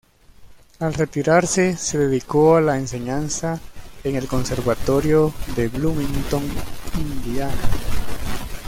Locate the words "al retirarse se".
0.79-1.99